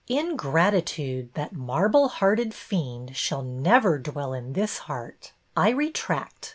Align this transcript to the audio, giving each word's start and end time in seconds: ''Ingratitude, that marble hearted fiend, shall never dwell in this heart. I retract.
''Ingratitude, 0.09 1.29
that 1.35 1.53
marble 1.53 2.07
hearted 2.07 2.55
fiend, 2.55 3.15
shall 3.15 3.43
never 3.43 3.99
dwell 3.99 4.33
in 4.33 4.53
this 4.53 4.79
heart. 4.89 5.31
I 5.55 5.69
retract. 5.69 6.49